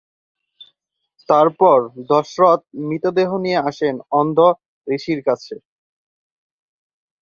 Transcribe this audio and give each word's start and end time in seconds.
তারপর 1.29 1.77
দশরথ 2.09 2.61
মৃতদেহ 2.87 3.29
নিয়ে 3.45 3.59
আসেন 3.69 3.95
অন্ধ 4.11 4.37
ঋষির 4.87 5.19
কাছে। 5.27 5.55